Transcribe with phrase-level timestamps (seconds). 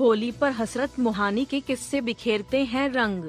[0.00, 3.24] होली पर हसरत मुहानी के किस्से बिखेरते हैं रंग।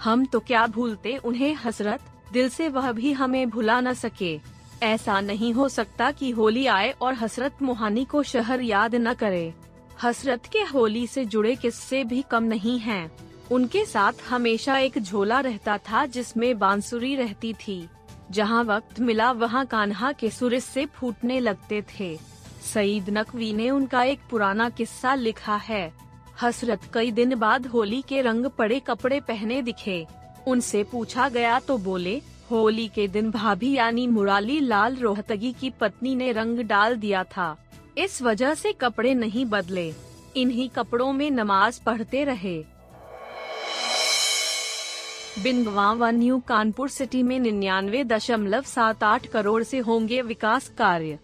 [0.00, 2.00] हम तो क्या भूलते उन्हें हसरत?
[2.32, 4.40] दिल से वह भी हमें भुला न सके।
[4.82, 9.54] ऐसा नहीं हो सकता कि होली आए और हसरत मुहानी को शहर याद न करे।
[10.02, 13.12] हसरत के होली से जुड़े किस्से भी कम नहीं हैं।
[13.50, 17.88] उनके साथ हमेशा एक झोला रहता था जिसमें बांसुरी रहती थी।
[18.30, 22.31] जहाँ वक्त मिला वहाँ कान्हा के सुर से फूटने लगते थे।
[22.62, 25.92] सईद नकवी ने उनका एक पुराना किस्सा लिखा है।
[26.42, 30.06] हसरत कई दिन बाद होली के रंग पड़े कपड़े पहने दिखे।
[30.46, 36.14] उनसे पूछा गया तो बोले, होली के दिन भाभी यानी मुराली लाल रोहतगी की पत्नी
[36.14, 37.56] ने रंग डाल दिया था।
[37.98, 39.94] इस वजह से कपड़े नहीं बदले।
[40.36, 42.64] इन्हीं कपड़ों में नमाज़ पढ़ते रहे।
[45.42, 51.18] बिंगवा न्यू कानपुर सिटी में निन्यानवे दशमलव सात आठ करोड़ से होंगे विकास कार्य।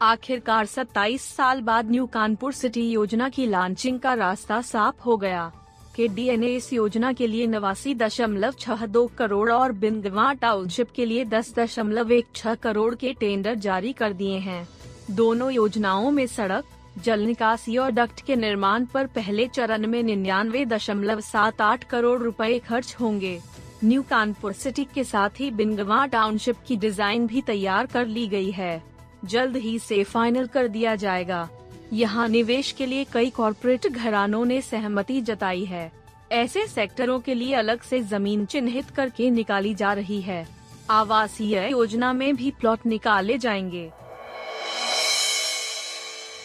[0.00, 5.50] आखिरकार 27 साल बाद न्यू कानपुर सिटी योजना की लॉन्चिंग का रास्ता साफ़ हो गया।
[5.96, 11.06] के डीएनए इस योजना के लिए नवासी दशमलव छह दो करोड़ और बिंदवा टाउनशिप के
[11.06, 14.66] लिए दस दशमलव एक छह करोड़ के टेंडर जारी कर दिए हैं।
[15.10, 16.64] दोनों योजनाओं में सड़क,
[17.04, 22.20] जल निकासी और डक्ट के निर्माण पर पहले चरण में निन्यानवे दशमलव सात आठ करोड़
[22.22, 23.38] रुपए खर्च होंगे।
[23.84, 28.50] न्यू कानपुर सिटी के साथ ही बिंगवा टाउनशिप की डिज़ाइन भी तैयार कर ली गई
[28.50, 28.82] है।
[29.24, 31.48] जल्द ही से फाइनल कर दिया जाएगा।
[31.92, 35.92] यहाँ निवेश के लिए कई कॉरपोरेट घरानों ने सहमति जताई है।
[36.32, 40.48] ऐसे सेक्टरों के लिए अलग से ज़मीन चिन्हित करके निकाली जा रही है।
[40.90, 43.92] आवासीय योजना में भी प्लॉट निकाले जाएँगे।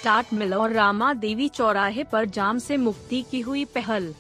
[0.04, 4.16] टाट मिल और रामा देवी चौराहे पर जाम से मुक्ति की हुई पहल।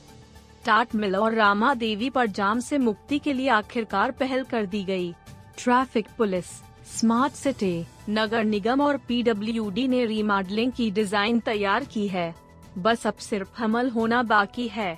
[0.65, 4.83] टाट मिल और रामा देवी पर जाम से मुक्ति के लिए आखिरकार पहल कर दी
[4.83, 5.13] गई।
[5.57, 6.45] ट्रैफ़िक पुलिस
[6.85, 12.33] स्मार्ट सिटी, नगर निगम और पीडब्ल्यूडी ने रीमॉडलिंग की डिज़ाइन तैयार की है।
[12.77, 14.93] बस अब सिर्फ़ अमल होना बाकी है।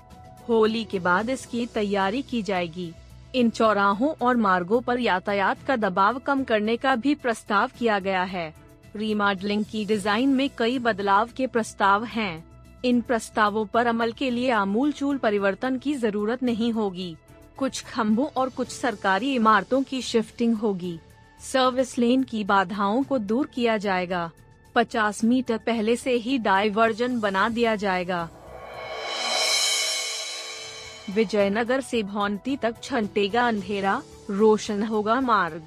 [0.50, 2.92] होली के बाद इसकी तैयारी की जाएगी।
[3.36, 8.24] इन चौराहों और मार्गों पर यातायात का दबाव कम करने का भी प्रस्ताव किया गया
[8.24, 8.54] है।
[8.96, 12.44] रीमॉडलिंग की डिज़ाइन में कई बदलाव के प्रस्ताव हैं।
[12.86, 17.16] इन प्रस्तावों पर अमल के लिए आमूल चूल परिवर्तन की ज़रूरत नहीं होगी।
[17.58, 21.00] कुछ खम्भों और कुछ सरकारी इमारतों की शिफ्टिंग होगी।
[21.52, 24.32] सर्विस लेन की बाधाओं को दूर किया जाएगा।
[24.76, 28.30] 50 मीटर पहले से ही डाइवर्जन बना दिया जाएगा।
[31.10, 35.62] विजयनगर से भौंती तक छंटेगा अंधेरा, रोशन होगा मार्ग।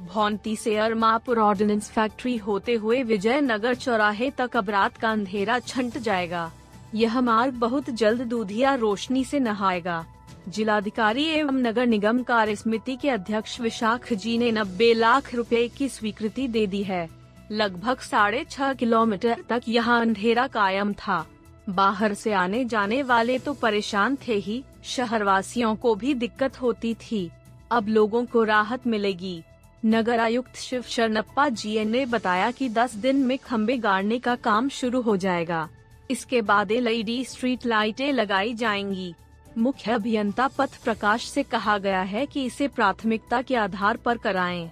[0.00, 5.98] भौंती से अरमापुर ऑर्डिनेंस फैक्ट्री होते हुए विजयनगर चौराहे तक अब रात का अंधेरा छंट
[5.98, 6.50] जाएगा।
[6.94, 10.04] यह मार्ग बहुत जल्द दूधिया रोशनी से नहाएगा।
[10.48, 15.88] जिलाधिकारी एवं नगर निगम कार्य समिति के अध्यक्ष विशाख जी ने नब्बे लाख रुपए की
[15.88, 17.08] स्वीकृति दे दी है।
[17.52, 21.24] लगभग साढ़े छह किलोमीटर तक यहाँ अंधेरा कायम था।
[21.68, 26.94] बाहर से आने जाने वाले तो परेशान थे ही शहर वासियों को भी दिक्कत होती
[26.94, 27.30] थी।
[27.70, 29.42] अब लोगों को राहत मिलेगी।
[29.84, 34.68] नगर आयुक्त शिव शरणप्पा जी ने बताया कि 10 दिन में खम्बे गाड़ने का काम
[34.68, 35.68] शुरू हो जाएगा।
[36.10, 39.14] इसके बाद एलईडी स्ट्रीट लाइटें लगाई जाएँगी।
[39.58, 44.70] मुख्य अभियंता पथ प्रकाश से कहा गया है कि इसे प्राथमिकता के आधार पर कराएँ।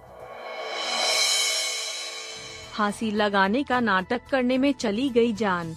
[2.73, 5.75] फांसी लगाने का नाटक करने में चली गई जान।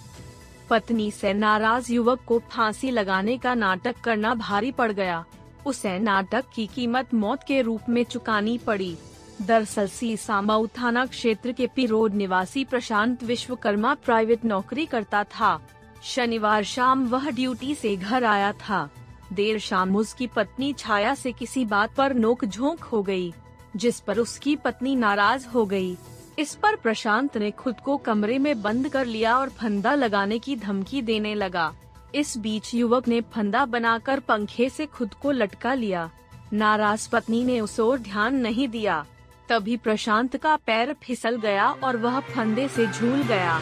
[0.69, 5.25] पत्नी से नाराज़ युवक को फांसी लगाने का नाटक करना भारी पड़ गया।
[5.65, 8.97] उसे नाटक की कीमत मौत के रूप में चुकानी पड़ी।
[9.41, 15.59] दरअसल सीसामऊ थाना क्षेत्र के पी रोड निवासी प्रशांत विश्वकर्मा प्राइवेट नौकरी करता था।
[16.03, 18.89] शनिवार शाम वह ड्यूटी से घर आया था।
[19.33, 23.33] देर शाम उसकी पत्नी छाया से किसी बात पर नोक झोंक हो गई,
[23.75, 25.97] जिस पर उसकी पत्नी नाराज़ हो गई।
[26.39, 30.55] इस पर प्रशांत ने खुद को कमरे में बंद कर लिया और फंदा लगाने की
[30.55, 31.73] धमकी देने लगा।
[32.15, 36.09] इस बीच युवक ने फंदा बनाकर पंखे से खुद को लटका लिया।
[36.53, 39.05] नाराज़ पत्नी ने उस ओर ध्यान नहीं दिया।
[39.49, 43.61] तभी प्रशांत का पैर फिसल गया और वह फंदे से झूल गया।